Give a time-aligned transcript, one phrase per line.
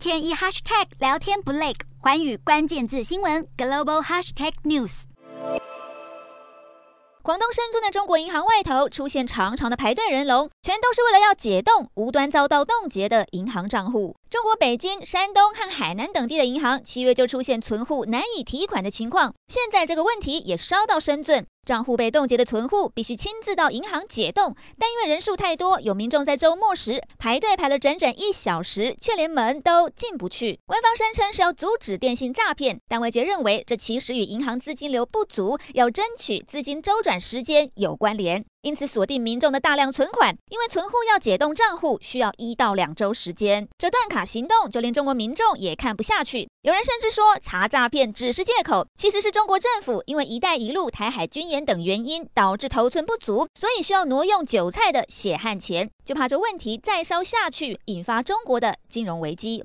[0.00, 5.02] 天一 hashtag 聊天不累，环宇关键字新闻 global hashtag news。
[7.22, 14.16] 广东深圳的中国银行外头出现长长的排队人龙，全都是为了要解冻无端遭到冻结的银行账户。
[14.30, 21.46] 中国北京、山东和海南等地的银行七月就出现存户难以提款的情况，现在这个问题也烧到深圳。
[21.70, 30.58] 账户被冻结的存户必须亲自到银行解冻，但因为人数太多，有民众在周末时排队排了整整一小时，却连门都进不去。
[30.66, 38.44] 官方声称是要阻止电信诈骗，但外界认为这其实与银行资金流不足，要争取资金周转时间有关联。
[38.62, 43.66] 因此锁定民众的大量存款，因为存户要解冻账户需要一到两周时间。
[43.78, 59.64] 这断卡行动就连中国民众也看不下去，有人甚至说查诈骗只是借口，其实是中国政府因为“一带一路”、台海军演等原因导致头寸不足，所以需要挪用韭菜的血汗钱，就怕这问题再烧下去，引发中国的金融危机。